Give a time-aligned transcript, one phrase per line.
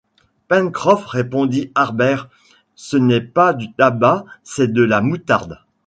[0.47, 2.27] Pencroff répondit Harbert,
[2.73, 5.59] ce n’est pas du tabac, c’est de la moutarde.